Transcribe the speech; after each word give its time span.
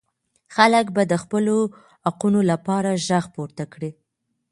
خلګ 0.55 0.85
به 0.95 1.03
د 1.11 1.13
خپلو 1.23 1.57
حقونو 2.07 2.39
لپاره 2.51 2.91
ږغ 3.07 3.25
پورته 3.35 3.63
کړي. 3.73 3.91